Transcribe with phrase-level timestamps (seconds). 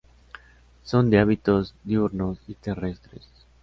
[0.81, 3.29] Son de hábitos diurnos y terrestres.